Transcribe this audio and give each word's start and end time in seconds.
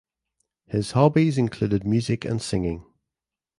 His 0.65 0.93
hobbies 0.93 1.37
included 1.37 1.85
music 1.85 2.25
and 2.25 2.41
singing. 2.41 2.83